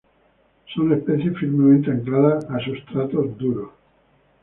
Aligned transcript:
Son 0.73 0.91
especies 0.93 1.35
firmemente 1.37 1.91
ancladas 1.91 2.49
a 2.49 2.57
sustratos 2.57 3.37
duros. 3.37 3.69